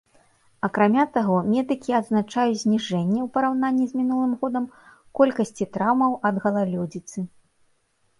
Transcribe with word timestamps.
Акрамя 0.67 1.03
таго, 1.15 1.33
медыкі 1.53 1.91
адзначаюць 1.97 2.61
зніжэнне, 2.61 3.17
у 3.25 3.27
параўнанні 3.35 3.85
з 3.91 3.99
мінулым 3.99 4.31
годам, 4.45 4.65
колькасці 5.21 5.69
траўмаў 5.77 6.17
ад 6.31 6.35
галалёдзіцы. 6.47 7.19